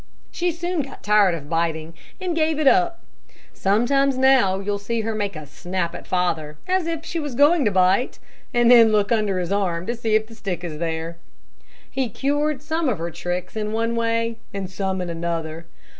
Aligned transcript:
She 0.31 0.51
soon 0.51 0.81
got 0.81 1.03
tired 1.03 1.35
of 1.35 1.47
biting, 1.47 1.93
and 2.19 2.35
gave 2.35 2.57
it 2.57 2.65
up. 2.65 3.03
Sometimes 3.53 4.17
now, 4.17 4.59
you'll 4.59 4.79
see 4.79 5.01
her 5.01 5.13
make 5.13 5.35
a 5.35 5.45
snap 5.45 5.93
at 5.93 6.07
father 6.07 6.57
as 6.67 6.87
if 6.87 7.05
she 7.05 7.19
was 7.19 7.35
going 7.35 7.65
to 7.65 7.69
bite, 7.71 8.17
and 8.51 8.71
then 8.71 8.91
look 8.91 9.11
under 9.11 9.37
his 9.37 9.51
arm 9.51 9.85
to 9.85 9.93
see 9.95 10.15
if 10.15 10.25
the 10.25 10.33
stick 10.33 10.63
is 10.63 10.79
there. 10.79 11.17
He 11.87 12.09
cured 12.09 12.63
some 12.63 12.89
of 12.89 12.97
her 12.97 13.11
tricks 13.11 13.55
in 13.55 13.73
one 13.73 13.95
way, 13.95 14.39
and 14.51 14.71
some 14.71 15.01
in 15.01 15.09
another. 15.11 15.67